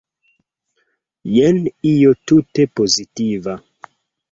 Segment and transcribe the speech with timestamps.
[1.35, 1.59] Jen
[1.91, 3.57] io tute pozitiva.